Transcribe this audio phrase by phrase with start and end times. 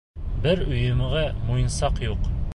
[0.45, 2.31] Бер өйөмгә муйынсаҡ юҡ.